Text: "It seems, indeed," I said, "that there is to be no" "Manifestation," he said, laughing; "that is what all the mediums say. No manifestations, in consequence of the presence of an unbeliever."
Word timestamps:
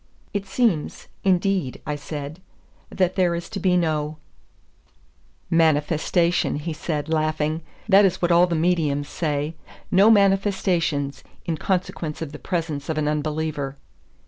"It 0.33 0.47
seems, 0.47 1.09
indeed," 1.23 1.79
I 1.85 1.95
said, 1.95 2.41
"that 2.89 3.15
there 3.15 3.35
is 3.35 3.47
to 3.49 3.59
be 3.59 3.77
no" 3.77 4.17
"Manifestation," 5.63 6.55
he 6.55 6.73
said, 6.73 7.07
laughing; 7.07 7.61
"that 7.87 8.03
is 8.03 8.19
what 8.19 8.31
all 8.31 8.47
the 8.47 8.55
mediums 8.55 9.07
say. 9.09 9.53
No 9.91 10.09
manifestations, 10.09 11.23
in 11.45 11.55
consequence 11.55 12.19
of 12.19 12.31
the 12.31 12.39
presence 12.39 12.89
of 12.89 12.97
an 12.97 13.07
unbeliever." 13.07 13.77